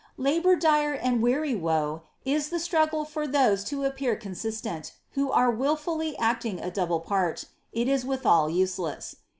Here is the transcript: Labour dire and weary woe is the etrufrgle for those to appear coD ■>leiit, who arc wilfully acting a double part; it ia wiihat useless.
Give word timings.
Labour 0.17 0.55
dire 0.55 0.93
and 0.95 1.21
weary 1.21 1.53
woe 1.55 2.01
is 2.25 2.49
the 2.49 2.55
etrufrgle 2.57 3.05
for 3.07 3.27
those 3.27 3.63
to 3.65 3.83
appear 3.83 4.15
coD 4.15 4.31
■>leiit, 4.31 4.93
who 5.11 5.29
arc 5.31 5.59
wilfully 5.59 6.17
acting 6.17 6.59
a 6.59 6.71
double 6.71 7.01
part; 7.01 7.45
it 7.71 7.87
ia 7.87 7.99
wiihat 7.99 8.51
useless. 8.51 9.17